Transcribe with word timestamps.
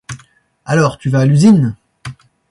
Alors 0.65 0.97
tu 0.97 1.11
vas 1.11 1.19
à 1.19 1.25
l'usine? 1.27 1.75